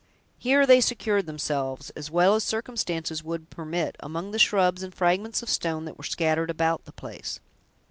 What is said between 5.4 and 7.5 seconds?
of stone that were scattered about the place.